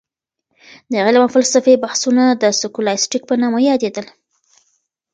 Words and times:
د 0.91 0.93
علم 1.05 1.21
او 1.25 1.33
فلسفې 1.35 1.73
بحثونه 1.83 2.23
د 2.41 2.43
سکولاستيک 2.59 3.23
په 3.27 3.35
نامه 3.41 3.59
يادېدل. 3.69 4.05